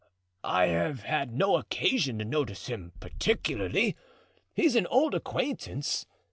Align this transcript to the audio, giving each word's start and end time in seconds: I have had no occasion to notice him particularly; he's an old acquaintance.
I 0.43 0.65
have 0.65 1.03
had 1.03 1.31
no 1.31 1.57
occasion 1.57 2.17
to 2.17 2.25
notice 2.25 2.65
him 2.65 2.91
particularly; 2.99 3.95
he's 4.55 4.75
an 4.75 4.87
old 4.87 5.13
acquaintance. 5.13 6.07